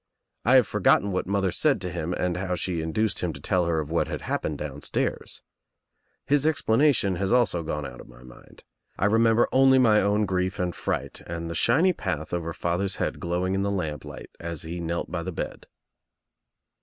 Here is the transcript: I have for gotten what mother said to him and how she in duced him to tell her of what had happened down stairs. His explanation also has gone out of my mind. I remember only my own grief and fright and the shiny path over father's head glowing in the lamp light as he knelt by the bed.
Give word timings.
I 0.45 0.55
have 0.55 0.65
for 0.65 0.79
gotten 0.79 1.11
what 1.11 1.27
mother 1.27 1.51
said 1.51 1.79
to 1.81 1.91
him 1.91 2.11
and 2.13 2.35
how 2.35 2.55
she 2.55 2.81
in 2.81 2.91
duced 2.91 3.19
him 3.19 3.33
to 3.33 3.39
tell 3.39 3.67
her 3.67 3.79
of 3.79 3.91
what 3.91 4.07
had 4.07 4.21
happened 4.21 4.57
down 4.57 4.81
stairs. 4.81 5.43
His 6.25 6.47
explanation 6.47 7.21
also 7.21 7.59
has 7.59 7.67
gone 7.67 7.85
out 7.85 8.01
of 8.01 8.07
my 8.09 8.23
mind. 8.23 8.63
I 8.97 9.05
remember 9.05 9.47
only 9.51 9.77
my 9.77 10.01
own 10.01 10.25
grief 10.25 10.57
and 10.57 10.73
fright 10.73 11.21
and 11.27 11.51
the 11.51 11.53
shiny 11.53 11.93
path 11.93 12.33
over 12.33 12.51
father's 12.51 12.95
head 12.95 13.19
glowing 13.19 13.53
in 13.53 13.61
the 13.61 13.69
lamp 13.69 14.03
light 14.03 14.31
as 14.39 14.63
he 14.63 14.79
knelt 14.79 15.11
by 15.11 15.21
the 15.21 15.31
bed. 15.31 15.67